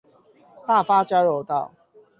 [0.65, 1.71] 大發交流道